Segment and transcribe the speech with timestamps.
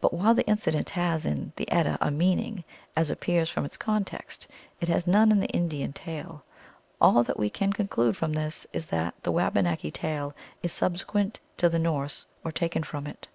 [0.00, 2.64] But while the incident has in the Edda a meaning,
[2.96, 4.48] as appears from its context,
[4.80, 6.42] it has none in the Indian tale.
[7.00, 11.06] All that we can con clude from this is that the Wabanaki tale is subse
[11.06, 13.28] quent to the Norse, or taken from it.